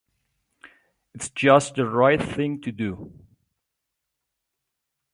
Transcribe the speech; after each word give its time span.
It's 1.13 1.29
just 1.29 1.75
the 1.75 1.87
right 1.87 2.19
thing 2.19 2.59
to 2.61 2.71
do. 2.71 3.13